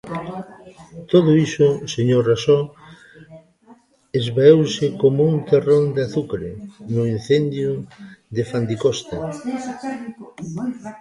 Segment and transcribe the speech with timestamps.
[1.11, 2.59] Todo iso, señor Raxó,
[4.19, 6.49] esvaeuse coma un terrón de azucre
[6.93, 7.69] no incendio
[8.35, 9.17] de Fandicosta.